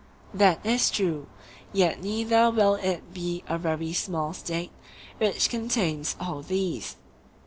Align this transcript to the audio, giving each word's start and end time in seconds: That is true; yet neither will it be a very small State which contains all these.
That 0.33 0.65
is 0.65 0.89
true; 0.89 1.27
yet 1.73 2.01
neither 2.01 2.49
will 2.49 2.73
it 2.73 3.13
be 3.13 3.43
a 3.47 3.59
very 3.59 3.93
small 3.93 4.33
State 4.33 4.71
which 5.19 5.47
contains 5.47 6.15
all 6.19 6.41
these. 6.41 6.95